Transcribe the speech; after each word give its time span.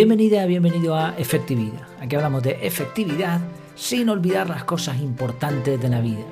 Bienvenida, 0.00 0.46
bienvenido 0.46 0.96
a 0.96 1.14
Efectividad. 1.18 1.86
Aquí 2.00 2.16
hablamos 2.16 2.42
de 2.42 2.56
efectividad 2.62 3.38
sin 3.74 4.08
olvidar 4.08 4.48
las 4.48 4.64
cosas 4.64 4.98
importantes 4.98 5.78
de 5.78 5.88
la 5.90 6.00
vida. 6.00 6.24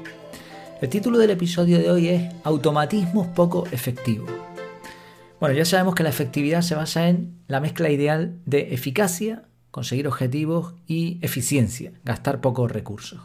El 0.80 0.88
título 0.88 1.18
del 1.18 1.28
episodio 1.28 1.78
de 1.78 1.90
hoy 1.90 2.08
es 2.08 2.34
Automatismos 2.44 3.26
poco 3.26 3.66
efectivos. 3.70 4.30
Bueno, 5.38 5.54
ya 5.54 5.66
sabemos 5.66 5.94
que 5.94 6.02
la 6.02 6.08
efectividad 6.08 6.62
se 6.62 6.76
basa 6.76 7.10
en 7.10 7.34
la 7.46 7.60
mezcla 7.60 7.90
ideal 7.90 8.38
de 8.46 8.72
eficacia, 8.72 9.44
conseguir 9.70 10.08
objetivos 10.08 10.72
y 10.86 11.18
eficiencia, 11.20 11.92
gastar 12.06 12.40
pocos 12.40 12.72
recursos. 12.72 13.20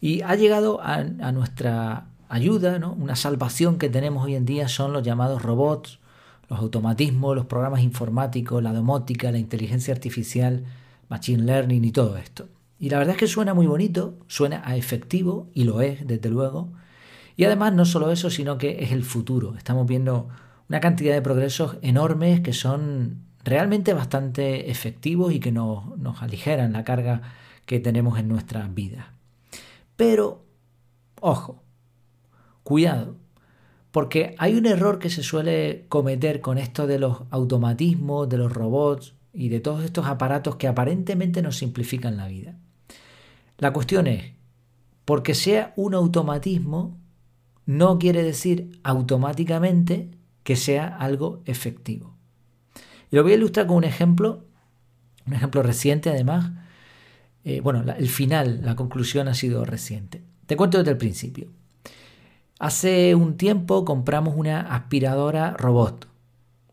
Y 0.00 0.22
ha 0.22 0.34
llegado 0.34 0.80
a, 0.82 1.04
nuestra 1.04 2.08
ayuda, 2.28 2.80
¿no? 2.80 2.92
una 2.94 3.14
salvación 3.14 3.78
que 3.78 3.88
tenemos 3.88 4.24
hoy 4.24 4.34
en 4.34 4.46
día 4.46 4.66
son 4.66 4.92
los 4.92 5.04
llamados 5.04 5.42
robots, 5.42 5.99
los 6.50 6.58
automatismos, 6.58 7.36
los 7.36 7.46
programas 7.46 7.80
informáticos, 7.80 8.62
la 8.62 8.72
domótica, 8.72 9.30
la 9.30 9.38
inteligencia 9.38 9.94
artificial, 9.94 10.64
machine 11.08 11.44
learning 11.44 11.84
y 11.84 11.92
todo 11.92 12.16
esto. 12.16 12.48
Y 12.78 12.90
la 12.90 12.98
verdad 12.98 13.14
es 13.14 13.20
que 13.20 13.28
suena 13.28 13.54
muy 13.54 13.66
bonito, 13.66 14.18
suena 14.26 14.60
a 14.64 14.76
efectivo 14.76 15.48
y 15.54 15.62
lo 15.64 15.80
es, 15.80 16.06
desde 16.06 16.28
luego. 16.28 16.72
Y 17.36 17.44
además 17.44 17.72
no 17.72 17.84
solo 17.84 18.10
eso, 18.10 18.30
sino 18.30 18.58
que 18.58 18.82
es 18.82 18.90
el 18.90 19.04
futuro. 19.04 19.54
Estamos 19.56 19.86
viendo 19.86 20.28
una 20.68 20.80
cantidad 20.80 21.14
de 21.14 21.22
progresos 21.22 21.76
enormes 21.82 22.40
que 22.40 22.52
son 22.52 23.22
realmente 23.44 23.94
bastante 23.94 24.70
efectivos 24.70 25.32
y 25.32 25.38
que 25.38 25.52
nos, 25.52 25.96
nos 25.98 26.20
aligeran 26.20 26.72
la 26.72 26.82
carga 26.82 27.22
que 27.64 27.78
tenemos 27.78 28.18
en 28.18 28.26
nuestras 28.26 28.74
vidas. 28.74 29.06
Pero, 29.94 30.44
ojo, 31.20 31.62
cuidado, 32.64 33.19
porque 33.90 34.34
hay 34.38 34.54
un 34.54 34.66
error 34.66 34.98
que 34.98 35.10
se 35.10 35.22
suele 35.22 35.86
cometer 35.88 36.40
con 36.40 36.58
esto 36.58 36.86
de 36.86 36.98
los 36.98 37.22
automatismos, 37.30 38.28
de 38.28 38.38
los 38.38 38.52
robots 38.52 39.14
y 39.32 39.48
de 39.48 39.60
todos 39.60 39.84
estos 39.84 40.06
aparatos 40.06 40.56
que 40.56 40.68
aparentemente 40.68 41.42
nos 41.42 41.56
simplifican 41.56 42.16
la 42.16 42.28
vida. 42.28 42.56
La 43.58 43.72
cuestión 43.72 44.06
es, 44.06 44.32
porque 45.04 45.34
sea 45.34 45.72
un 45.76 45.94
automatismo, 45.94 46.98
no 47.66 47.98
quiere 47.98 48.22
decir 48.22 48.80
automáticamente 48.82 50.10
que 50.42 50.56
sea 50.56 50.96
algo 50.96 51.42
efectivo. 51.44 52.16
Y 53.10 53.16
lo 53.16 53.22
voy 53.22 53.32
a 53.32 53.36
ilustrar 53.36 53.66
con 53.66 53.76
un 53.76 53.84
ejemplo, 53.84 54.44
un 55.26 55.34
ejemplo 55.34 55.62
reciente 55.62 56.10
además. 56.10 56.52
Eh, 57.44 57.60
bueno, 57.60 57.84
el 57.96 58.08
final, 58.08 58.60
la 58.64 58.76
conclusión 58.76 59.28
ha 59.28 59.34
sido 59.34 59.64
reciente. 59.64 60.22
Te 60.46 60.56
cuento 60.56 60.78
desde 60.78 60.92
el 60.92 60.96
principio. 60.96 61.50
Hace 62.60 63.14
un 63.14 63.38
tiempo 63.38 63.86
compramos 63.86 64.34
una 64.36 64.60
aspiradora 64.60 65.52
robot. 65.56 66.06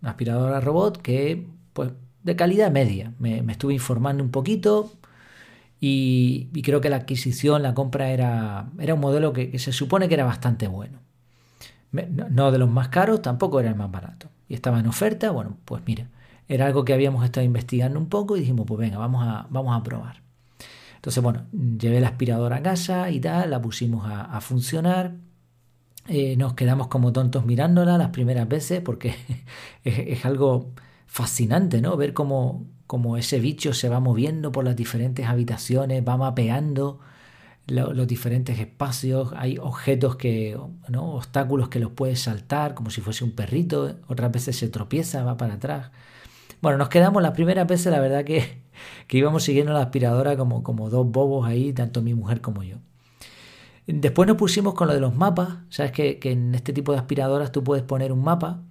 Una 0.01 0.11
aspiradora 0.11 0.59
robot 0.59 1.01
que, 1.01 1.47
pues, 1.71 1.91
de 2.23 2.35
calidad 2.35 2.71
media. 2.71 3.13
Me, 3.19 3.39
estuve 3.49 3.73
informando 3.73 4.21
un 4.21 4.29
poquito 4.29 4.91
y, 5.79 6.49
creo 6.61 6.81
que 6.81 6.89
la 6.89 6.97
adquisición, 6.97 7.63
la 7.63 7.73
compra 7.73 8.09
era, 8.11 8.69
era 8.79 8.95
un 8.95 8.99
modelo 8.99 9.31
que, 9.31 9.57
se 9.59 9.71
supone 9.71 10.09
que 10.09 10.15
era 10.15 10.25
bastante 10.25 10.67
bueno. 10.67 10.99
No, 11.93 12.51
de 12.51 12.59
los 12.59 12.69
más 12.69 12.89
caros, 12.89 13.21
tampoco 13.21 13.61
era 13.61 13.69
el 13.69 13.75
más 13.75 13.89
barato. 13.89 14.27
Y 14.49 14.55
estaba 14.55 14.81
en 14.81 14.87
oferta, 14.87 15.31
bueno, 15.31 15.55
pues 15.63 15.83
mira, 15.85 16.09
era 16.49 16.65
algo 16.65 16.83
que 16.83 16.93
habíamos 16.93 17.23
estado 17.23 17.45
investigando 17.45 17.97
un 17.97 18.09
poco 18.09 18.35
y 18.35 18.41
dijimos, 18.41 18.65
pues 18.67 18.77
venga, 18.77 18.97
vamos 18.97 19.25
a, 19.25 19.47
vamos 19.49 19.73
a 19.73 19.83
probar. 19.83 20.21
Entonces, 20.95 21.23
bueno, 21.23 21.45
llevé 21.53 22.01
la 22.01 22.09
aspiradora 22.09 22.57
a 22.57 22.61
casa 22.61 23.09
y 23.09 23.21
tal, 23.21 23.51
la 23.51 23.61
pusimos 23.61 24.05
a 24.05 24.41
funcionar 24.41 25.13
eh, 26.07 26.37
nos 26.37 26.53
quedamos 26.53 26.87
como 26.87 27.11
tontos 27.11 27.45
mirándola 27.45 27.97
las 27.97 28.09
primeras 28.09 28.47
veces 28.47 28.81
porque 28.81 29.15
es, 29.83 30.25
algo 30.25 30.71
fascinante, 31.05 31.81
¿no? 31.81 31.97
Ver 31.97 32.13
cómo, 32.13 32.65
cómo, 32.87 33.17
ese 33.17 33.39
bicho 33.39 33.73
se 33.73 33.89
va 33.89 33.99
moviendo 33.99 34.51
por 34.51 34.63
las 34.65 34.75
diferentes 34.75 35.27
habitaciones, 35.27 36.03
va 36.07 36.17
mapeando 36.17 36.99
los 37.67 38.07
diferentes 38.07 38.59
espacios, 38.59 39.33
hay 39.35 39.57
objetos 39.57 40.15
que, 40.15 40.57
¿no? 40.87 41.15
obstáculos 41.15 41.69
que 41.69 41.79
los 41.79 41.91
puedes 41.91 42.21
saltar 42.21 42.73
como 42.75 42.89
si 42.91 43.01
fuese 43.01 43.25
un 43.25 43.31
perrito, 43.31 43.97
otras 44.07 44.31
veces 44.31 44.55
se 44.57 44.69
tropieza, 44.69 45.23
va 45.23 45.35
para 45.37 45.55
atrás. 45.55 45.91
Bueno, 46.61 46.77
nos 46.77 46.89
quedamos 46.89 47.21
las 47.21 47.33
primeras 47.33 47.67
veces, 47.67 47.91
la 47.91 47.99
verdad 47.99 48.23
que, 48.25 48.61
que 49.07 49.17
íbamos 49.17 49.43
siguiendo 49.43 49.73
la 49.73 49.81
aspiradora 49.81 50.37
como, 50.37 50.63
como 50.63 50.89
dos 50.89 51.07
bobos 51.11 51.47
ahí, 51.47 51.73
tanto 51.73 52.01
mi 52.01 52.13
mujer 52.13 52.41
como 52.41 52.63
yo. 52.63 52.77
Después 53.87 54.27
nos 54.27 54.35
pusimos 54.37 54.73
con 54.73 54.87
lo 54.87 54.93
de 54.93 54.99
los 54.99 55.15
mapas. 55.15 55.59
Sabes 55.69 55.93
que, 55.93 56.19
en 56.23 56.53
este 56.53 56.73
tipo 56.73 56.91
de 56.91 56.99
aspiradoras 56.99 57.51
tú 57.53 57.63
puedes 57.63 57.83
poner 57.85 58.11
un 58.11 58.21
mapa. 58.21 58.61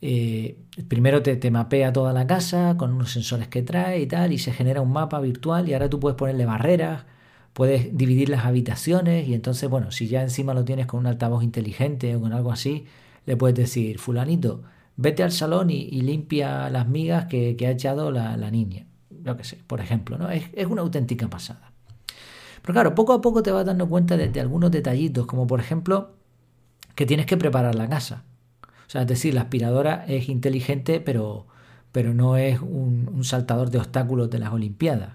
Eh, 0.00 0.58
primero 0.88 1.22
te, 1.22 1.50
mapea 1.50 1.92
toda 1.92 2.12
la 2.12 2.26
casa 2.26 2.76
con 2.76 2.92
unos 2.92 3.12
sensores 3.12 3.46
que 3.46 3.62
trae 3.62 4.00
y 4.00 4.06
tal, 4.06 4.32
y 4.32 4.38
se 4.38 4.52
genera 4.52 4.80
un 4.80 4.92
mapa 4.92 5.20
virtual. 5.20 5.68
Y 5.68 5.74
ahora 5.74 5.88
tú 5.88 6.00
puedes 6.00 6.16
ponerle 6.16 6.44
barreras, 6.44 7.04
puedes 7.52 7.96
dividir 7.96 8.28
las 8.30 8.44
habitaciones. 8.44 9.28
Y 9.28 9.34
entonces, 9.34 9.70
bueno, 9.70 9.92
si 9.92 10.08
ya 10.08 10.22
encima 10.22 10.54
lo 10.54 10.64
tienes 10.64 10.86
con 10.86 11.00
un 11.00 11.06
altavoz 11.06 11.44
inteligente 11.44 12.16
o 12.16 12.20
con 12.20 12.32
algo 12.32 12.50
así, 12.52 12.86
le 13.26 13.36
puedes 13.36 13.56
decir, 13.56 13.98
Fulanito, 14.00 14.64
vete 14.96 15.22
al 15.22 15.32
salón 15.32 15.70
y, 15.70 15.88
limpia 16.02 16.68
las 16.70 16.88
migas 16.88 17.26
que, 17.26 17.56
ha 17.66 17.70
echado 17.70 18.10
la, 18.10 18.50
niña. 18.50 18.86
Lo 19.22 19.36
que 19.36 19.44
sé, 19.44 19.58
por 19.68 19.80
ejemplo, 19.80 20.18
¿no? 20.18 20.30
Es, 20.30 20.44
es 20.54 20.66
una 20.66 20.82
auténtica 20.82 21.28
pasada. 21.30 21.71
Pero 22.62 22.74
claro, 22.74 22.94
poco 22.94 23.12
a 23.12 23.20
poco 23.20 23.42
te 23.42 23.50
vas 23.50 23.66
dando 23.66 23.88
cuenta 23.88 24.16
de, 24.16 24.40
algunos 24.40 24.70
detallitos, 24.70 25.26
como 25.26 25.46
por 25.46 25.60
ejemplo 25.60 26.12
que 26.94 27.06
tienes 27.06 27.26
que 27.26 27.36
preparar 27.36 27.74
la 27.74 27.88
casa. 27.88 28.24
O 28.86 28.90
sea, 28.92 29.02
es 29.02 29.08
decir, 29.08 29.34
la 29.34 29.42
aspiradora 29.42 30.04
es 30.06 30.28
inteligente, 30.28 31.00
pero, 31.00 31.46
pero 31.90 32.14
no 32.14 32.36
es 32.36 32.60
un, 32.60 33.24
saltador 33.24 33.70
de 33.70 33.78
obstáculos 33.78 34.30
de 34.30 34.38
las 34.38 34.52
Olimpiadas. 34.52 35.14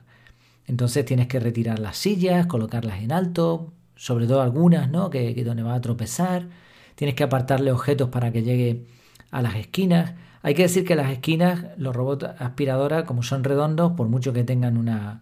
Entonces 0.66 1.06
tienes 1.06 1.28
que 1.28 1.40
retirar 1.40 1.80
las 1.80 1.98
sillas, 1.98 2.48
colocarlas 2.48 3.02
en 3.02 3.12
alto, 3.14 3.72
sobre 3.96 4.28
todo 4.28 4.42
algunas, 4.42 4.90
¿no? 4.90 5.10
Que, 5.10 5.34
que 5.34 5.44
donde 5.44 5.64
va 5.64 5.76
a 5.76 5.82
tropezar. 5.82 6.50
Tienes 6.96 7.16
que 7.16 7.24
apartarle 7.24 7.72
objetos 7.72 8.10
para 8.10 8.32
que 8.32 8.44
llegue 8.44 8.86
a 9.32 9.42
las 9.42 9.56
esquinas. 9.56 10.16
Hay 10.42 10.56
que 10.56 10.64
decir 10.64 10.84
que 10.86 10.96
las 10.96 11.12
esquinas, 11.12 11.66
los 11.78 11.96
robots 11.96 12.26
aspiradoras, 12.40 13.04
como 13.04 13.24
son 13.24 13.44
redondos, 13.44 13.94
por 13.94 14.08
mucho 14.10 14.34
que 14.34 14.44
tengan 14.44 14.78
una, 14.78 15.22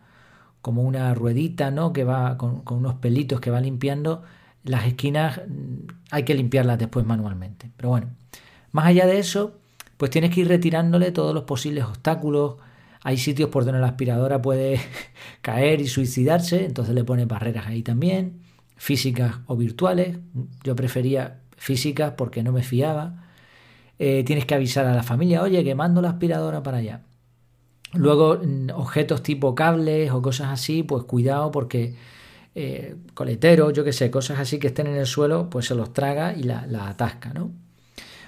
como 0.66 0.82
una 0.82 1.14
ruedita, 1.14 1.70
¿no? 1.70 1.94
Que 1.94 2.04
va 2.04 2.40
con, 2.40 2.64
unos 2.72 2.96
pelitos 2.96 3.40
que 3.40 3.52
va 3.52 3.62
limpiando. 3.62 4.24
Las 4.64 4.88
esquinas 4.88 5.42
mm, 5.48 5.92
hay 6.10 6.24
que 6.24 6.34
limpiarlas 6.34 6.80
después 6.80 7.06
manualmente. 7.06 7.70
Pero 7.78 7.90
bueno, 7.90 8.08
más 8.72 8.88
allá 8.88 9.06
de 9.06 9.20
eso, 9.20 9.60
pues 9.98 10.10
tienes 10.10 10.34
que 10.34 10.42
ir 10.42 10.48
retirándole 10.48 11.12
todos 11.12 11.36
los 11.36 11.44
posibles 11.44 11.84
obstáculos. 11.84 12.56
Hay 13.04 13.18
sitios 13.18 13.52
por 13.52 13.64
donde 13.64 13.80
la 13.80 13.90
aspiradora 13.90 14.42
puede 14.42 14.80
caer 15.44 15.82
y 15.82 15.88
suicidarse, 15.88 16.66
entonces 16.66 16.96
le 16.96 17.04
pones 17.04 17.28
barreras 17.28 17.68
ahí 17.68 17.84
también, 17.84 18.42
físicas 18.76 19.36
o 19.46 19.56
virtuales. 19.56 20.18
Yo 20.64 20.76
prefería 20.76 21.42
físicas 21.58 22.14
porque 22.18 22.42
no 22.42 22.52
me 22.52 22.64
fiaba. 22.64 23.24
Eh, 24.00 24.24
tienes 24.26 24.46
que 24.46 24.56
avisar 24.56 24.88
a 24.88 24.96
la 24.96 25.04
familia, 25.04 25.44
oye, 25.44 25.64
que 25.64 25.76
mando 25.76 26.02
la 26.02 26.10
aspiradora 26.10 26.64
para 26.64 26.78
allá. 26.78 27.04
Luego, 27.94 28.40
mm, 28.42 28.72
objetos 28.76 29.24
tipo 29.24 29.56
cables 29.56 30.12
o 30.12 30.22
cosas 30.22 30.50
así, 30.50 30.84
pues 30.84 31.04
cuidado 31.06 31.52
porque 31.52 31.96
eh, 32.56 32.96
coleteros, 33.14 33.74
yo 33.74 33.84
qué 33.84 33.94
sé, 33.94 34.10
cosas 34.10 34.40
así 34.40 34.60
que 34.60 34.68
estén 34.68 34.88
en 34.88 34.96
el 34.96 35.06
suelo, 35.06 35.50
pues 35.50 35.68
se 35.68 35.76
los 35.76 35.94
traga 35.94 36.34
y 36.34 36.44
la, 36.44 36.66
atasca, 36.88 37.34
¿no? 37.34 37.52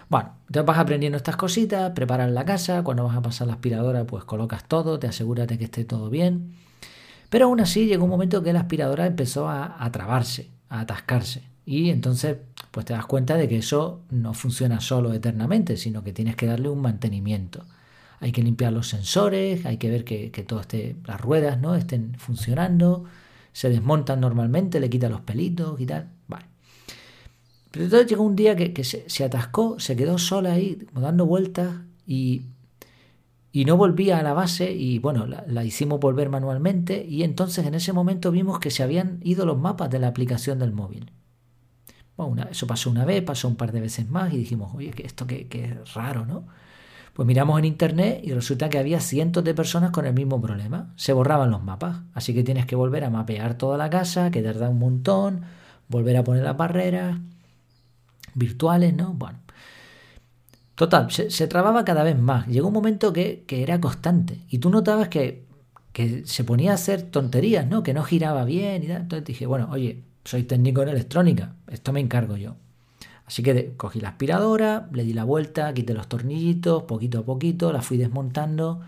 Bueno, 0.09 0.33
te 0.51 0.61
vas 0.61 0.77
aprendiendo 0.77 1.17
estas 1.17 1.35
cositas, 1.35 1.91
preparas 1.91 2.31
la 2.31 2.45
casa, 2.45 2.83
cuando 2.83 3.03
vas 3.03 3.17
a 3.17 3.21
pasar 3.21 3.47
la 3.47 3.53
aspiradora, 3.53 4.05
pues 4.05 4.23
colocas 4.23 4.65
todo, 4.67 4.99
te 4.99 5.07
aseguras 5.07 5.47
de 5.47 5.57
que 5.57 5.65
esté 5.65 5.85
todo 5.85 6.09
bien. 6.09 6.55
Pero 7.29 7.45
aún 7.45 7.59
así 7.59 7.87
llegó 7.87 8.05
un 8.05 8.09
momento 8.09 8.43
que 8.43 8.53
la 8.53 8.61
aspiradora 8.61 9.05
empezó 9.05 9.49
a, 9.49 9.83
a 9.83 9.91
trabarse, 9.91 10.49
a 10.69 10.81
atascarse. 10.81 11.43
Y 11.65 11.89
entonces, 11.89 12.37
pues 12.71 12.85
te 12.85 12.93
das 12.93 13.05
cuenta 13.05 13.35
de 13.35 13.49
que 13.49 13.57
eso 13.57 14.01
no 14.09 14.33
funciona 14.33 14.79
solo 14.79 15.13
eternamente, 15.13 15.75
sino 15.75 16.03
que 16.03 16.13
tienes 16.13 16.37
que 16.37 16.45
darle 16.45 16.69
un 16.69 16.81
mantenimiento 16.81 17.65
hay 18.19 18.31
que 18.31 18.41
limpiar 18.41 18.73
los 18.73 18.87
sensores, 18.87 19.65
hay 19.65 19.77
que 19.77 19.89
ver 19.89 20.03
que, 20.03 20.31
que 20.31 20.43
todo 20.43 20.61
esté, 20.61 20.95
las 21.05 21.21
ruedas 21.21 21.59
¿no? 21.59 21.75
estén 21.75 22.15
funcionando, 22.17 23.05
se 23.53 23.69
desmontan 23.69 24.19
normalmente, 24.19 24.79
le 24.79 24.89
quita 24.89 25.09
los 25.09 25.21
pelitos 25.21 25.79
y 25.79 25.85
tal. 25.85 26.09
Vale. 26.27 26.45
Pero 27.71 27.85
entonces 27.85 28.09
llegó 28.09 28.23
un 28.23 28.35
día 28.35 28.55
que, 28.55 28.83
se, 28.83 29.23
atascó, 29.23 29.79
se 29.79 29.95
quedó 29.95 30.17
sola 30.17 30.53
ahí, 30.53 30.87
dando 30.93 31.25
vueltas 31.25 31.75
y, 32.07 32.43
y 33.51 33.65
no 33.65 33.77
volvía 33.77 34.17
a 34.17 34.23
la 34.23 34.33
base 34.33 34.71
y 34.71 34.99
bueno, 34.99 35.27
la, 35.27 35.63
hicimos 35.63 35.99
volver 35.99 36.29
manualmente 36.29 37.05
y 37.07 37.23
entonces 37.23 37.65
en 37.65 37.75
ese 37.75 37.93
momento 37.93 38.31
vimos 38.31 38.59
que 38.59 38.71
se 38.71 38.83
habían 38.83 39.19
ido 39.23 39.45
los 39.45 39.59
mapas 39.59 39.89
de 39.91 39.99
la 39.99 40.07
aplicación 40.07 40.59
del 40.59 40.71
móvil. 40.71 41.11
Bueno, 42.15 42.47
eso 42.49 42.65
pasó 42.65 42.89
una 42.89 43.05
vez, 43.05 43.21
pasó 43.21 43.47
un 43.47 43.55
par 43.55 43.71
de 43.71 43.81
veces 43.81 44.09
más 44.09 44.33
y 44.33 44.37
dijimos, 44.37 44.73
oye, 44.73 44.89
que 44.89 45.05
esto 45.05 45.27
que, 45.27 45.47
que 45.47 45.65
es 45.65 45.93
raro, 45.93 46.25
¿no? 46.25 46.47
Pues 47.13 47.25
miramos 47.25 47.57
en 47.59 47.65
internet 47.65 48.21
y 48.23 48.33
resulta 48.33 48.69
que 48.69 48.77
había 48.77 48.99
cientos 48.99 49.43
de 49.43 49.53
personas 49.53 49.91
con 49.91 50.05
el 50.05 50.13
mismo 50.13 50.41
problema. 50.41 50.93
Se 50.95 51.13
borraban 51.13 51.51
los 51.51 51.63
mapas. 51.63 52.01
Así 52.13 52.33
que 52.33 52.43
tienes 52.43 52.65
que 52.65 52.75
volver 52.75 53.03
a 53.03 53.09
mapear 53.09 53.57
toda 53.57 53.77
la 53.77 53.89
casa, 53.89 54.29
que 54.31 54.41
tarda 54.41 54.69
un 54.69 54.79
montón, 54.79 55.41
volver 55.87 56.17
a 56.17 56.23
poner 56.23 56.43
las 56.43 56.57
barreras 56.57 57.17
virtuales, 58.35 58.93
¿no? 58.93 59.13
Bueno. 59.13 59.39
Total, 60.75 61.09
se, 61.09 61.47
trababa 61.47 61.83
cada 61.83 62.03
vez 62.03 62.17
más. 62.19 62.47
Llegó 62.47 62.67
un 62.67 62.73
momento 62.73 63.11
que, 63.11 63.45
era 63.49 63.81
constante. 63.81 64.41
Y 64.47 64.59
tú 64.59 64.69
notabas 64.69 65.07
que, 65.09 65.47
que, 65.91 66.23
se 66.27 66.43
ponía 66.43 66.71
a 66.71 66.75
hacer 66.75 67.01
tonterías, 67.01 67.65
¿no? 67.65 67.81
Que 67.81 67.95
no 67.95 68.03
giraba 68.03 68.45
bien 68.45 68.83
y 68.83 68.87
tal. 68.87 69.01
Entonces 69.01 69.25
dije, 69.25 69.47
bueno, 69.47 69.69
oye, 69.71 70.03
soy 70.23 70.43
técnico 70.43 70.83
en 70.83 70.89
electrónica. 70.89 71.55
Esto 71.67 71.93
me 71.93 71.99
encargo 71.99 72.37
yo. 72.37 72.57
Así 73.27 73.43
que 73.43 73.73
cogí 73.77 73.99
la 73.99 74.09
aspiradora, 74.09 74.89
le 74.91 75.03
di 75.03 75.13
la 75.13 75.25
vuelta, 75.25 75.73
quité 75.73 75.93
los 75.93 76.07
tornillitos, 76.07 76.83
poquito 76.83 77.19
a 77.19 77.25
poquito, 77.25 77.71
la 77.71 77.81
fui 77.81 77.97
desmontando. 77.97 78.81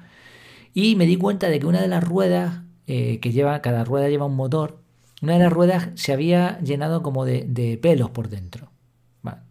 Y 0.74 0.96
me 0.96 1.06
di 1.06 1.18
cuenta 1.18 1.50
de 1.50 1.60
que 1.60 1.68
una 1.68 1.82
de 1.82 1.88
las 1.90 2.04
ruedas, 2.04 2.62
eh, 2.88 3.20
que 3.20 3.32
lleva, 3.32 3.62
cada 3.62 3.84
rueda 3.84 4.10
lleva 4.10 4.26
un 4.26 4.36
motor, 4.36 4.80
una 5.22 5.34
de 5.34 5.40
las 5.40 5.54
ruedas 5.54 5.90
se 5.96 6.14
había 6.14 6.60
llenado 6.62 7.04
como 7.04 7.26
de 7.26 7.80
pelos 7.82 8.10
por 8.12 8.30
dentro. 8.30 8.70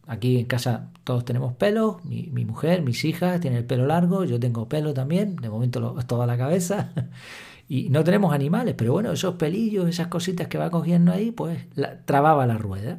Aquí 0.09 0.39
en 0.39 0.47
casa 0.47 0.91
todos 1.05 1.27
tenemos 1.27 1.53
pelo, 1.53 2.01
mi, 2.03 2.31
mujer, 2.47 2.81
mis 2.81 3.05
hijas 3.05 3.41
tienen 3.43 3.59
el 3.59 3.67
pelo 3.67 3.87
largo, 3.87 4.25
yo 4.25 4.41
tengo 4.41 4.67
pelo 4.67 4.95
también, 4.95 5.37
de 5.37 5.51
momento 5.51 5.81
lo, 5.81 5.99
es 6.01 6.07
toda 6.07 6.27
la 6.27 6.37
cabeza. 6.37 6.93
Y 7.71 7.91
no 7.91 8.03
tenemos 8.03 8.33
animales, 8.33 8.75
pero 8.79 8.95
bueno, 8.95 9.13
esos 9.13 9.35
pelillos, 9.35 9.91
esas 9.91 10.07
cositas 10.07 10.49
que 10.49 10.57
va 10.57 10.71
cogiendo 10.71 11.13
ahí, 11.13 11.33
pues 11.33 11.67
trababa 12.07 12.47
la 12.47 12.57
rueda. 12.57 12.99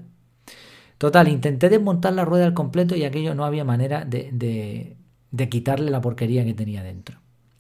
Total, 0.99 1.29
intenté 1.29 1.69
desmontar 1.69 2.11
la 2.11 2.25
rueda 2.25 2.45
al 2.45 2.53
completo 2.53 2.93
y 2.93 3.05
aquello 3.05 3.33
no 3.33 3.45
había 3.45 3.63
manera 3.63 4.03
de, 4.03 4.97
quitarle 5.49 5.89
la 5.91 6.01
porquería 6.01 6.43
que 6.43 6.53
tenía 6.53 6.83
dentro. 6.83 7.19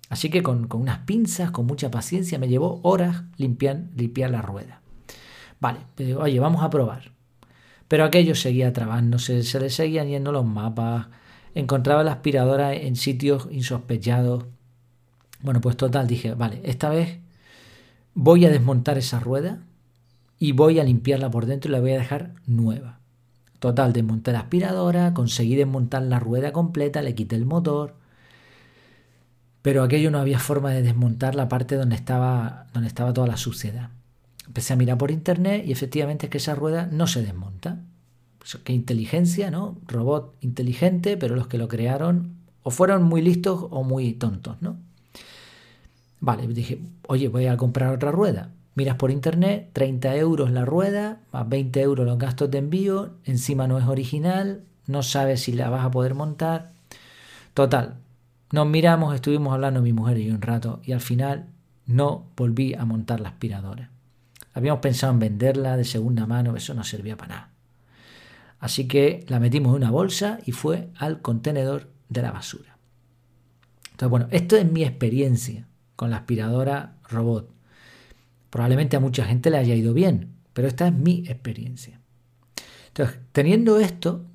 Así 0.09 0.29
que 0.29 0.43
con, 0.43 0.67
unas 0.73 0.99
pinzas, 0.99 1.49
con 1.49 1.65
mucha 1.65 1.89
paciencia, 1.89 2.37
me 2.37 2.49
llevó 2.49 2.81
horas 2.83 3.23
limpiar, 3.37 3.83
limpiar 3.95 4.31
la 4.31 4.41
rueda. 4.41 4.81
Vale, 5.61 5.79
oye, 6.17 6.37
vamos 6.41 6.63
a 6.63 6.69
probar. 6.69 7.13
Pero 7.87 8.03
aquello 8.03 8.35
seguía 8.35 8.73
trabándose, 8.73 9.41
se 9.43 9.59
le 9.61 9.69
seguían 9.69 10.09
yendo 10.09 10.33
los 10.33 10.45
mapas, 10.45 11.07
encontraba 11.55 12.03
la 12.03 12.11
aspiradora 12.11 12.73
en 12.73 12.97
sitios 12.97 13.47
insospechados. 13.51 14.47
Bueno, 15.39 15.61
pues 15.61 15.77
total, 15.77 16.07
dije, 16.07 16.33
vale, 16.33 16.59
esta 16.65 16.89
vez 16.89 17.19
voy 18.13 18.45
a 18.45 18.49
desmontar 18.49 18.97
esa 18.97 19.21
rueda 19.21 19.63
y 20.37 20.51
voy 20.51 20.77
a 20.81 20.83
limpiarla 20.83 21.31
por 21.31 21.45
dentro 21.45 21.69
y 21.69 21.71
la 21.71 21.79
voy 21.79 21.91
a 21.91 21.99
dejar 21.99 22.33
nueva. 22.45 22.98
Total, 23.59 23.91
desmonté 23.91 24.31
la 24.31 24.39
aspiradora, 24.39 25.13
conseguí 25.13 25.55
desmontar 25.55 26.03
la 26.03 26.19
rueda 26.19 26.53
completa, 26.53 27.01
le 27.01 27.13
quité 27.13 27.35
el 27.35 27.45
motor, 27.45 27.95
pero 29.61 29.83
aquello 29.83 30.11
no 30.11 30.19
había 30.19 30.39
forma 30.39 30.71
de 30.71 30.81
desmontar 30.81 31.35
la 31.35 31.49
parte 31.49 31.75
donde 31.75 31.95
estaba, 31.95 32.67
donde 32.73 32.87
estaba 32.87 33.13
toda 33.13 33.27
la 33.27 33.37
suciedad. 33.37 33.89
Empecé 34.47 34.73
a 34.73 34.77
mirar 34.77 34.97
por 34.97 35.11
internet 35.11 35.63
y 35.65 35.71
efectivamente 35.71 36.27
es 36.27 36.29
que 36.31 36.37
esa 36.37 36.55
rueda 36.55 36.87
no 36.91 37.05
se 37.05 37.21
desmonta. 37.21 37.79
Qué 38.63 38.73
inteligencia, 38.73 39.51
¿no? 39.51 39.77
Robot 39.85 40.35
inteligente, 40.41 41.17
pero 41.17 41.35
los 41.35 41.47
que 41.47 41.57
lo 41.57 41.67
crearon 41.67 42.37
o 42.63 42.71
fueron 42.71 43.03
muy 43.03 43.21
listos 43.21 43.67
o 43.69 43.83
muy 43.83 44.13
tontos, 44.13 44.57
¿no? 44.61 44.77
Vale, 46.21 46.47
dije, 46.47 46.79
oye, 47.07 47.27
voy 47.27 47.45
a 47.45 47.57
comprar 47.57 47.93
otra 47.93 48.11
rueda. 48.11 48.51
Miras 48.75 48.95
por 48.95 49.11
internet, 49.11 49.69
30 49.73 50.15
euros 50.15 50.51
la 50.51 50.65
rueda, 50.65 51.19
más 51.31 51.49
20 51.49 51.81
euros 51.81 52.05
los 52.05 52.17
gastos 52.17 52.49
de 52.51 52.59
envío, 52.59 53.11
encima 53.25 53.67
no 53.67 53.77
es 53.77 53.85
original, 53.85 54.63
no 54.87 55.03
sabes 55.03 55.41
si 55.41 55.51
la 55.51 55.69
vas 55.69 55.85
a 55.85 55.91
poder 55.91 56.15
montar. 56.15 56.71
Total, 57.53 57.95
nos 58.51 58.67
miramos, 58.67 59.13
estuvimos 59.13 59.53
hablando 59.53 59.81
mi 59.81 59.93
mujer 59.93 60.17
y 60.17 60.25
yo 60.25 60.33
un 60.33 60.41
rato 60.41 60.81
y 60.83 60.93
al 60.93 61.01
final 61.01 61.47
no 61.85 62.25
volví 62.35 62.73
a 62.73 62.85
montar 62.85 63.19
la 63.19 63.29
aspiradora. 63.29 63.89
Habíamos 64.53 64.81
pensado 64.81 65.13
en 65.13 65.19
venderla 65.19 65.77
de 65.77 65.83
segunda 65.83 66.25
mano, 66.25 66.55
eso 66.55 66.73
no 66.73 66.83
servía 66.83 67.17
para 67.17 67.35
nada. 67.35 67.49
Así 68.59 68.87
que 68.87 69.25
la 69.27 69.39
metimos 69.39 69.71
en 69.71 69.77
una 69.77 69.91
bolsa 69.91 70.39
y 70.45 70.51
fue 70.51 70.89
al 70.97 71.21
contenedor 71.21 71.89
de 72.09 72.21
la 72.21 72.31
basura. 72.31 72.77
Entonces, 73.91 74.09
bueno, 74.09 74.27
esto 74.31 74.57
es 74.57 74.69
mi 74.69 74.83
experiencia 74.83 75.67
con 75.95 76.09
la 76.09 76.17
aspiradora 76.17 76.95
robot. 77.09 77.58
Probablemente 78.49 78.97
a 78.97 78.99
mucha 78.99 79.25
gente 79.25 79.49
le 79.49 79.57
haya 79.57 79.75
ido 79.75 79.93
bien, 79.93 80.35
pero 80.53 80.67
esta 80.67 80.87
es 80.87 80.93
mi 80.93 81.23
experiencia. 81.27 82.01
Entonces, 82.87 83.19
teniendo 83.31 83.79
esto, 83.79 84.25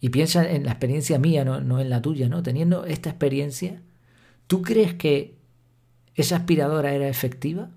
y 0.00 0.10
piensa 0.10 0.48
en 0.48 0.64
la 0.64 0.72
experiencia 0.72 1.18
mía, 1.18 1.44
no, 1.44 1.80
en 1.80 1.90
la 1.90 2.02
tuya, 2.02 2.28
¿no? 2.28 2.42
Teniendo 2.42 2.84
esta 2.84 3.10
experiencia, 3.10 3.82
¿tú 4.46 4.62
crees 4.62 4.94
que 4.94 5.36
esa 6.14 6.36
aspiradora 6.36 6.92
era 6.92 7.08
efectiva? 7.08 7.70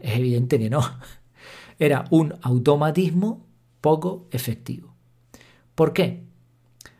Es 0.00 0.16
evidente 0.16 0.58
que 0.58 0.70
no. 0.70 0.80
Era 1.80 2.04
un 2.10 2.34
automatismo 2.42 3.46
poco 3.80 4.26
efectivo. 4.32 4.94
¿Por 5.76 5.92
qué? 5.92 6.24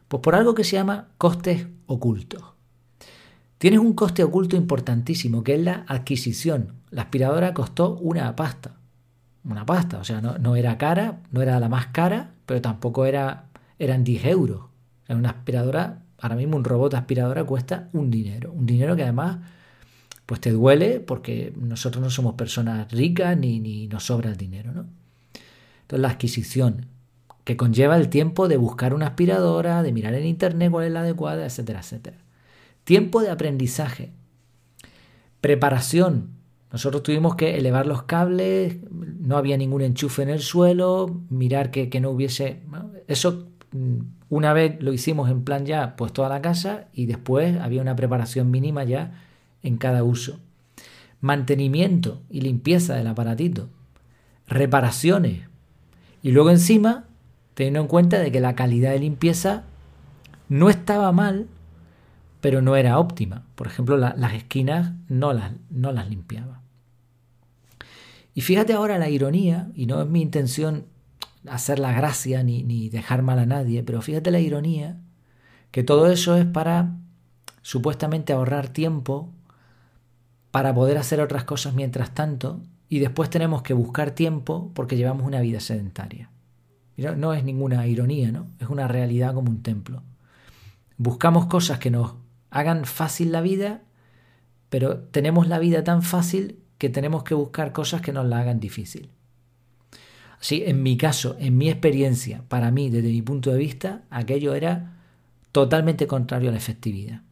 Pues 0.06 0.20
por 0.20 0.36
algo 0.36 0.54
que 0.54 0.62
se 0.62 0.76
llama 0.76 1.08
costes 1.18 1.66
ocultos. 1.86 2.57
Tienes 3.58 3.80
un 3.80 3.92
coste 3.92 4.22
oculto 4.22 4.54
importantísimo, 4.54 5.42
que 5.42 5.54
es 5.56 5.60
la 5.60 5.84
adquisición. 5.88 6.74
La 6.90 7.02
aspiradora 7.02 7.52
costó 7.52 7.96
una 7.96 8.34
pasta. 8.36 8.76
Una 9.44 9.66
pasta, 9.66 9.98
o 9.98 10.04
sea, 10.04 10.20
no, 10.20 10.56
era 10.56 10.78
cara, 10.78 11.20
no 11.32 11.42
era 11.42 11.58
la 11.58 11.68
más 11.68 11.86
cara, 11.86 12.34
pero 12.46 12.60
tampoco 12.60 13.04
era, 13.04 13.46
eran 13.78 14.04
10 14.04 14.24
euros. 14.26 14.66
Era 15.08 15.18
una 15.18 15.30
aspiradora, 15.30 16.02
ahora 16.20 16.36
mismo 16.36 16.56
un 16.56 16.64
robot 16.64 16.94
aspiradora 16.94 17.42
cuesta 17.44 17.88
un 17.92 18.10
dinero. 18.10 18.52
Un 18.52 18.66
dinero 18.66 18.94
que 18.94 19.02
además 19.02 19.38
pues 20.24 20.40
te 20.40 20.52
duele 20.52 21.00
porque 21.00 21.54
nosotros 21.56 22.02
no 22.02 22.10
somos 22.10 22.34
personas 22.34 22.92
ricas 22.92 23.36
ni, 23.36 23.60
ni 23.60 23.88
nos 23.88 24.04
sobra 24.04 24.30
el 24.30 24.36
dinero, 24.36 24.72
¿no? 24.72 24.84
Entonces 25.80 26.02
la 26.02 26.10
adquisición, 26.10 26.86
que 27.44 27.56
conlleva 27.56 27.96
el 27.96 28.10
tiempo 28.10 28.46
de 28.46 28.58
buscar 28.58 28.92
una 28.92 29.06
aspiradora, 29.06 29.82
de 29.82 29.90
mirar 29.90 30.12
en 30.12 30.26
internet 30.26 30.70
cuál 30.70 30.86
es 30.86 30.92
la 30.92 31.00
adecuada, 31.00 31.46
etcétera, 31.46 31.80
etcétera. 31.80 32.18
Tiempo 32.88 33.20
de 33.20 33.28
aprendizaje. 33.28 34.12
Preparación. 35.42 36.30
Nosotros 36.72 37.02
tuvimos 37.02 37.34
que 37.34 37.58
elevar 37.58 37.86
los 37.86 38.04
cables, 38.04 38.78
no 38.90 39.36
había 39.36 39.58
ningún 39.58 39.82
enchufe 39.82 40.22
en 40.22 40.30
el 40.30 40.40
suelo, 40.40 41.20
mirar 41.28 41.70
que, 41.70 42.00
no 42.00 42.08
hubiese... 42.08 42.62
Eso 43.06 43.50
mm, 43.72 43.98
una 44.30 44.54
vez 44.54 44.82
lo 44.82 44.94
hicimos 44.94 45.28
en 45.30 45.44
plan 45.44 45.66
ya, 45.66 45.96
pues 45.96 46.14
toda 46.14 46.30
la 46.30 46.40
casa 46.40 46.88
y 46.94 47.04
después 47.04 47.60
había 47.60 47.82
una 47.82 47.94
preparación 47.94 48.50
mínima 48.50 48.84
ya 48.84 49.22
en 49.62 49.76
cada 49.76 50.02
uso. 50.02 50.40
Mantenimiento 51.20 52.22
y 52.30 52.40
limpieza 52.40 52.94
del 52.94 53.08
aparatito. 53.08 53.68
Reparaciones. 54.46 55.46
Y 56.22 56.30
luego 56.30 56.48
encima, 56.48 57.04
teniendo 57.52 57.80
en 57.80 57.86
cuenta 57.86 58.18
de 58.18 58.32
que 58.32 58.40
la 58.40 58.54
calidad 58.54 58.92
de 58.92 59.00
limpieza 59.00 59.64
no 60.48 60.70
estaba 60.70 61.12
mal, 61.12 61.48
pero 62.40 62.62
no 62.62 62.76
era 62.76 62.98
óptima. 62.98 63.44
Por 63.54 63.66
ejemplo, 63.66 63.96
las 63.96 64.34
esquinas 64.34 64.92
no 65.08 65.32
las, 65.32 65.52
no 65.70 65.92
las 65.92 66.08
limpiaba. 66.08 66.60
Y 68.34 68.40
fíjate 68.42 68.72
ahora 68.72 68.98
la 68.98 69.08
ironía, 69.08 69.70
y 69.74 69.86
no 69.86 70.02
es 70.02 70.08
mi 70.08 70.22
intención 70.22 70.86
hacer 71.48 71.78
la 71.78 71.92
gracia 71.92 72.42
ni, 72.42 72.62
ni 72.62 72.88
dejar 72.88 73.22
mal 73.22 73.38
a 73.38 73.46
nadie, 73.46 73.82
pero 73.82 74.02
fíjate 74.02 74.30
la 74.30 74.40
ironía, 74.40 74.96
que 75.70 75.82
todo 75.82 76.10
eso 76.10 76.36
es 76.36 76.46
para 76.46 76.94
supuestamente 77.62 78.32
ahorrar 78.32 78.68
tiempo 78.68 79.30
para 80.50 80.74
poder 80.74 80.98
hacer 80.98 81.20
otras 81.20 81.44
cosas 81.44 81.74
mientras 81.74 82.14
tanto 82.14 82.62
y 82.88 83.00
después 83.00 83.28
tenemos 83.28 83.62
que 83.62 83.74
buscar 83.74 84.12
tiempo 84.12 84.70
porque 84.74 84.96
llevamos 84.96 85.26
una 85.26 85.40
vida 85.40 85.60
sedentaria. 85.60 86.30
No, 86.96 87.32
es 87.32 87.44
ninguna 87.44 87.86
ironía, 87.86 88.32
¿no? 88.32 88.46
Es 88.58 88.68
una 88.68 88.88
realidad 88.88 89.34
como 89.34 89.50
un 89.50 89.62
templo. 89.62 90.02
Buscamos 90.96 91.46
cosas 91.46 91.78
que 91.78 91.90
nos 91.90 92.14
hagan 92.50 92.84
fácil 92.84 93.32
la 93.32 93.40
vida, 93.40 93.82
pero 94.68 94.98
tenemos 94.98 95.48
la 95.48 95.58
vida 95.58 95.84
tan 95.84 96.02
fácil 96.02 96.58
que 96.78 96.88
tenemos 96.88 97.24
que 97.24 97.34
buscar 97.34 97.72
cosas 97.72 98.00
que 98.00 98.12
nos 98.12 98.26
la 98.26 98.40
hagan 98.40 98.60
difícil. 98.60 99.10
Así, 100.40 100.62
en 100.64 100.82
mi 100.82 100.96
caso, 100.96 101.36
en 101.40 101.58
mi 101.58 101.68
experiencia, 101.68 102.44
para 102.48 102.70
mí, 102.70 102.90
desde 102.90 103.08
mi 103.08 103.22
punto 103.22 103.50
de 103.50 103.58
vista, 103.58 104.02
aquello 104.10 104.54
era 104.54 104.98
totalmente 105.50 106.06
contrario 106.06 106.50
a 106.50 106.52
la 106.52 106.58
efectividad. 106.58 107.22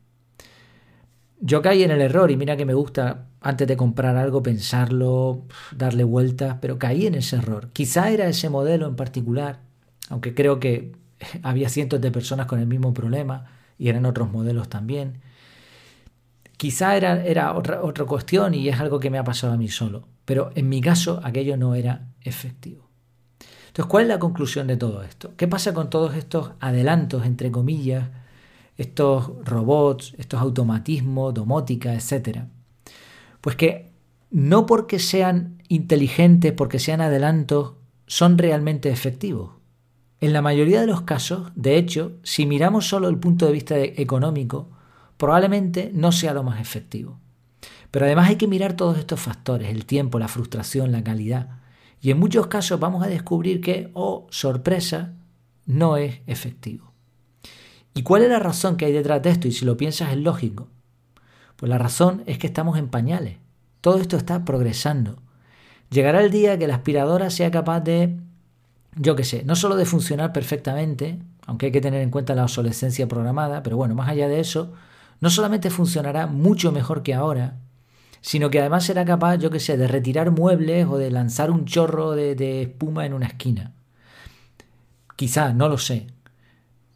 Yo 1.38 1.62
caí 1.62 1.84
en 1.84 1.90
el 1.90 2.00
error 2.00 2.30
y 2.30 2.36
mira 2.36 2.56
que 2.56 2.64
me 2.64 2.74
gusta 2.74 3.26
antes 3.40 3.68
de 3.68 3.76
comprar 3.76 4.16
algo 4.16 4.42
pensarlo, 4.42 5.44
darle 5.70 6.02
vueltas, 6.02 6.56
pero 6.60 6.78
caí 6.78 7.06
en 7.06 7.14
ese 7.14 7.36
error. 7.36 7.70
Quizá 7.72 8.10
era 8.10 8.26
ese 8.26 8.48
modelo 8.48 8.88
en 8.88 8.96
particular, 8.96 9.60
aunque 10.08 10.34
creo 10.34 10.58
que 10.58 10.92
había 11.42 11.68
cientos 11.68 12.00
de 12.00 12.10
personas 12.10 12.46
con 12.46 12.58
el 12.58 12.66
mismo 12.66 12.92
problema 12.92 13.55
y 13.78 13.88
eran 13.88 14.06
otros 14.06 14.30
modelos 14.30 14.68
también. 14.68 15.20
Quizá 16.56 16.96
era, 16.96 17.24
era 17.24 17.54
otra, 17.54 17.82
otra 17.82 18.04
cuestión 18.04 18.54
y 18.54 18.68
es 18.68 18.80
algo 18.80 18.98
que 18.98 19.10
me 19.10 19.18
ha 19.18 19.24
pasado 19.24 19.52
a 19.52 19.56
mí 19.56 19.68
solo, 19.68 20.08
pero 20.24 20.50
en 20.54 20.68
mi 20.68 20.80
caso 20.80 21.20
aquello 21.22 21.56
no 21.56 21.74
era 21.74 22.08
efectivo. 22.22 22.88
Entonces, 23.66 23.90
¿cuál 23.90 24.04
es 24.04 24.08
la 24.08 24.18
conclusión 24.18 24.66
de 24.66 24.76
todo 24.76 25.02
esto? 25.02 25.34
¿Qué 25.36 25.46
pasa 25.46 25.74
con 25.74 25.90
todos 25.90 26.14
estos 26.14 26.52
adelantos, 26.60 27.26
entre 27.26 27.50
comillas, 27.50 28.08
estos 28.76 29.32
robots, 29.44 30.14
estos 30.18 30.40
automatismos, 30.40 31.34
domótica, 31.34 31.94
etc. 31.94 32.40
Pues 33.40 33.56
que 33.56 33.92
no 34.30 34.66
porque 34.66 34.98
sean 34.98 35.62
inteligentes, 35.68 36.52
porque 36.52 36.78
sean 36.78 37.00
adelantos, 37.00 37.74
son 38.06 38.38
realmente 38.38 38.90
efectivos. 38.90 39.52
En 40.20 40.32
la 40.32 40.42
mayoría 40.42 40.80
de 40.80 40.86
los 40.86 41.02
casos, 41.02 41.52
de 41.54 41.76
hecho, 41.76 42.12
si 42.22 42.46
miramos 42.46 42.88
solo 42.88 43.08
el 43.08 43.18
punto 43.18 43.46
de 43.46 43.52
vista 43.52 43.78
económico, 43.78 44.70
probablemente 45.16 45.90
no 45.92 46.10
sea 46.10 46.32
lo 46.32 46.42
más 46.42 46.60
efectivo. 46.60 47.18
Pero 47.90 48.06
además 48.06 48.28
hay 48.28 48.36
que 48.36 48.48
mirar 48.48 48.74
todos 48.74 48.98
estos 48.98 49.20
factores, 49.20 49.70
el 49.70 49.86
tiempo, 49.86 50.18
la 50.18 50.28
frustración, 50.28 50.90
la 50.92 51.04
calidad. 51.04 51.60
Y 52.00 52.10
en 52.10 52.18
muchos 52.18 52.46
casos 52.46 52.80
vamos 52.80 53.04
a 53.04 53.08
descubrir 53.08 53.60
que, 53.60 53.90
oh, 53.94 54.26
sorpresa, 54.30 55.14
no 55.66 55.96
es 55.96 56.20
efectivo. 56.26 56.92
¿Y 57.94 58.02
cuál 58.02 58.22
es 58.22 58.28
la 58.28 58.38
razón 58.38 58.76
que 58.76 58.86
hay 58.86 58.92
detrás 58.92 59.22
de 59.22 59.30
esto? 59.30 59.48
Y 59.48 59.52
si 59.52 59.64
lo 59.64 59.76
piensas 59.76 60.10
es 60.10 60.18
lógico. 60.18 60.68
Pues 61.56 61.70
la 61.70 61.78
razón 61.78 62.22
es 62.26 62.38
que 62.38 62.46
estamos 62.46 62.78
en 62.78 62.88
pañales. 62.88 63.38
Todo 63.80 63.98
esto 63.98 64.16
está 64.16 64.44
progresando. 64.44 65.22
Llegará 65.90 66.20
el 66.20 66.30
día 66.30 66.58
que 66.58 66.66
la 66.66 66.74
aspiradora 66.74 67.30
sea 67.30 67.50
capaz 67.50 67.80
de, 67.80 68.18
yo 68.96 69.14
qué 69.14 69.24
sé, 69.24 69.44
no 69.44 69.56
solo 69.56 69.76
de 69.76 69.84
funcionar 69.84 70.32
perfectamente, 70.32 71.18
aunque 71.46 71.66
hay 71.66 71.72
que 71.72 71.80
tener 71.80 72.02
en 72.02 72.10
cuenta 72.10 72.34
la 72.34 72.44
obsolescencia 72.44 73.06
programada, 73.06 73.62
pero 73.62 73.76
bueno, 73.76 73.94
más 73.94 74.08
allá 74.08 74.26
de 74.28 74.40
eso, 74.40 74.72
no 75.20 75.30
solamente 75.30 75.70
funcionará 75.70 76.26
mucho 76.26 76.72
mejor 76.72 77.02
que 77.02 77.14
ahora, 77.14 77.58
sino 78.22 78.50
que 78.50 78.58
además 78.58 78.84
será 78.84 79.04
capaz, 79.04 79.36
yo 79.36 79.50
qué 79.50 79.60
sé, 79.60 79.76
de 79.76 79.86
retirar 79.86 80.30
muebles 80.30 80.86
o 80.86 80.98
de 80.98 81.10
lanzar 81.10 81.50
un 81.50 81.66
chorro 81.66 82.12
de, 82.12 82.62
espuma 82.62 83.06
en 83.06 83.12
una 83.12 83.26
esquina. 83.26 83.72
Quizá, 85.14 85.52
no 85.52 85.68
lo 85.68 85.78
sé. 85.78 86.08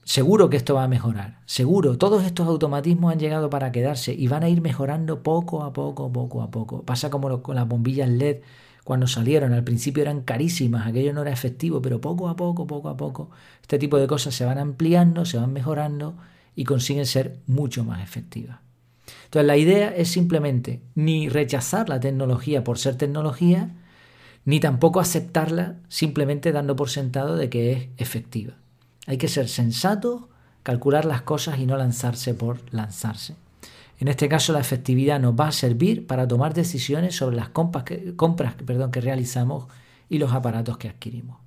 Seguro 0.03 0.51
que 0.51 0.57
esto 0.57 0.75
va 0.75 0.85
a 0.85 0.89
mejorar, 0.89 1.39
seguro. 1.47 1.97
Todos 1.99 2.25
estos 2.25 2.49
automatismos 2.49 3.13
han 3.13 3.21
llegado 3.21 3.49
para 3.49 3.71
quedarse 3.71 4.13
y 4.13 4.27
van 4.27 4.43
a 4.43 4.49
ir 4.49 4.61
mejorando 4.61 5.23
poco 5.23 5.63
a 5.63 5.73
poco, 5.73 6.11
poco 6.11 6.43
a 6.43 6.51
poco. 6.51 6.83
Pasa 6.83 7.11
como 7.11 7.43
con 7.43 7.55
las 7.55 7.69
bombillas 7.69 8.09
LED 8.09 8.39
cuando 8.91 9.07
salieron. 9.07 9.53
Al 9.53 9.63
principio 9.63 10.03
eran 10.03 10.23
carísimas, 10.23 10.85
aquello 10.85 11.13
no 11.13 11.23
era 11.23 11.31
efectivo, 11.31 11.81
pero 11.81 12.01
poco 12.01 12.29
a 12.29 12.35
poco, 12.35 12.67
poco 12.67 12.89
a 12.89 12.97
poco, 12.97 13.31
este 13.63 13.79
tipo 13.79 13.99
de 13.99 14.09
cosas 14.09 14.35
se 14.35 14.45
van 14.45 14.59
ampliando, 14.59 15.25
se 15.25 15.39
van 15.39 15.53
mejorando 15.53 16.17
y 16.57 16.65
consiguen 16.65 17.07
ser 17.07 17.39
mucho 17.47 17.85
más 17.85 18.03
efectivas. 18.03 18.59
Entonces 19.27 19.47
la 19.47 19.57
idea 19.57 19.95
es 19.95 20.09
simplemente 20.09 20.81
ni 20.97 21.29
rechazar 21.29 21.89
la 21.89 22.01
tecnología 22.01 22.65
por 22.65 22.79
ser 22.79 22.97
tecnología, 22.97 23.71
ni 24.45 24.59
tampoco 24.59 24.99
aceptarla 24.99 25.77
simplemente 25.87 26.51
dando 26.51 26.75
por 26.75 26.91
sentado 26.91 27.37
de 27.37 27.49
que 27.49 27.71
es 27.71 27.89
efectiva. 27.97 28.55
Hay 29.07 29.19
que 29.19 29.29
ser 29.29 29.49
sensato, 29.49 30.31
calcular 30.65 31.05
las 31.05 31.23
cosas 31.23 31.61
y 31.61 31.67
no 31.67 31.77
lanzarse 31.77 32.35
por 32.35 32.59
lanzarse. 32.75 33.37
En 34.01 34.09
este 34.09 34.29
caso, 34.29 34.55
la 34.55 34.61
efectividad 34.61 35.21
nos 35.21 35.35
va 35.35 35.49
a 35.49 35.53
servir 35.53 36.07
para 36.07 36.27
tomar 36.27 36.55
decisiones 36.55 37.15
sobre 37.15 37.37
las 37.37 37.51
compras 37.51 37.85
que, 37.85 39.01
realizamos 39.01 39.67
y 40.09 40.19
los 40.19 40.33
aparatos 40.33 40.79
que 40.79 40.89
adquirimos. 40.89 41.39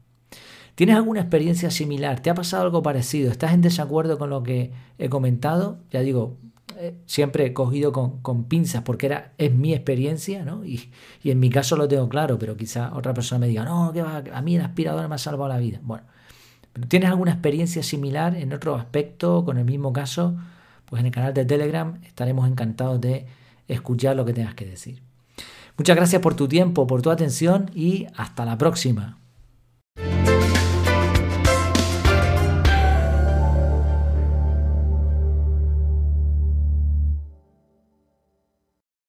¿Tienes 0.75 0.95
alguna 0.95 1.21
experiencia 1.21 1.71
similar? 1.71 2.21
¿Te 2.21 2.29
ha 2.29 2.35
pasado 2.35 2.63
algo 2.63 2.83
parecido? 2.83 3.31
¿Estás 3.31 3.53
en 3.53 3.61
desacuerdo 3.61 4.19
con 4.19 4.29
lo 4.29 4.43
que 4.43 4.71
he 4.99 5.09
comentado? 5.09 5.79
Ya 5.89 6.01
digo, 6.01 6.37
eh, 6.77 6.95
siempre 7.07 7.47
he 7.47 7.53
cogido 7.53 7.91
con, 7.91 8.43
pinzas 8.45 8.83
porque 8.83 9.07
era, 9.07 9.33
es 9.39 9.51
mi 9.53 9.73
experiencia, 9.73 10.45
¿no? 10.45 10.63
Y, 10.63 10.91
en 11.23 11.39
mi 11.39 11.49
caso 11.49 11.75
lo 11.75 11.87
tengo 11.87 12.07
claro, 12.07 12.37
pero 12.37 12.55
quizá 12.55 12.95
otra 12.95 13.15
persona 13.15 13.39
me 13.39 13.47
diga, 13.47 13.65
no, 13.65 13.91
va, 13.93 14.23
a 14.31 14.41
mí 14.43 14.55
el 14.55 14.61
aspirador 14.61 15.07
me 15.09 15.15
ha 15.15 15.19
salvado 15.19 15.49
la 15.49 15.57
vida. 15.57 15.79
Bueno, 15.81 16.05
¿Tienes 16.87 17.09
alguna 17.09 17.33
experiencia 17.33 17.83
similar 17.83 18.35
en 18.35 18.51
otro 18.51 18.75
aspecto 18.75 19.45
con 19.45 19.57
el 19.59 19.65
mismo 19.65 19.93
caso? 19.93 20.35
Pues 20.93 20.99
en 20.99 21.07
el 21.07 21.11
canal 21.11 21.33
de 21.33 21.43
Telegram 21.43 21.99
estaremos 22.03 22.47
encantados 22.47 23.01
de 23.01 23.25
escuchar 23.67 24.15
lo 24.15 24.25
que 24.25 24.33
tengas 24.33 24.53
que 24.53 24.67
decir. 24.67 25.01
Muchas 25.75 25.95
gracias 25.95 26.21
por 26.21 26.35
tu 26.35 26.47
tiempo, 26.47 26.85
por 26.85 27.01
tu 27.01 27.09
atención 27.09 27.71
y 27.73 28.05
hasta 28.15 28.45
la 28.45 28.59
próxima. 28.59 29.17